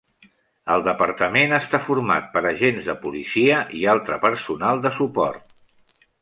[0.75, 5.55] El departament està format per agents de policia i altre personal de suport.